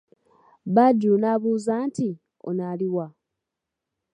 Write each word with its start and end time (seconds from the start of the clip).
Badru 0.75 1.13
n'abuuza 1.21 1.73
nti:"ono 1.87 2.61
ali 2.71 2.87
wa" 2.95 3.05